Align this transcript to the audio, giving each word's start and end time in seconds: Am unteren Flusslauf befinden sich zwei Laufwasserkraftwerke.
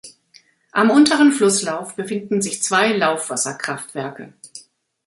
Am 0.71 0.89
unteren 0.89 1.31
Flusslauf 1.31 1.95
befinden 1.95 2.41
sich 2.41 2.63
zwei 2.63 2.91
Laufwasserkraftwerke. 2.97 4.33